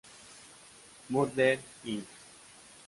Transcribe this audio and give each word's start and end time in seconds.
Murder 1.09 1.59
Inc. 1.85 2.07